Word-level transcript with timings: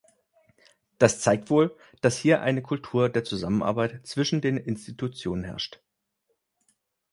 Das 0.97 1.19
zeigt 1.19 1.51
wohl, 1.51 1.77
dass 2.01 2.17
hier 2.17 2.41
eine 2.41 2.63
Kultur 2.63 3.07
der 3.07 3.23
Zusammenarbeit 3.23 4.03
zwischen 4.07 4.41
den 4.41 4.57
Institutionen 4.57 5.43
herrscht. 5.43 5.79